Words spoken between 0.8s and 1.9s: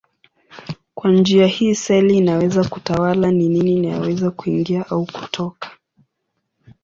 Kwa njia hii